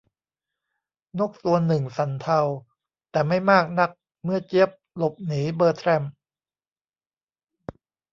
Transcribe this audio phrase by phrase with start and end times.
[1.19, 2.39] นกตัวหนึ่งสั่นเทา
[3.11, 3.91] แต่ไม่มากนัก
[4.23, 6.03] เมื่อเจี๊ยบหลบหนีเบอร์แทรม